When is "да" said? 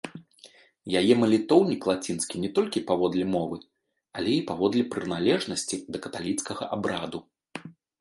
5.95-6.07